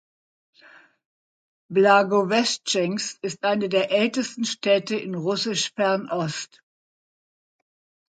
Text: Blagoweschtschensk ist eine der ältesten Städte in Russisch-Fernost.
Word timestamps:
Blagoweschtschensk 1.69 3.19
ist 3.21 3.43
eine 3.43 3.69
der 3.69 3.91
ältesten 3.91 4.45
Städte 4.45 4.95
in 4.95 5.13
Russisch-Fernost. 5.13 6.63